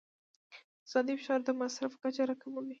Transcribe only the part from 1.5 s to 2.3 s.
مصرف کچه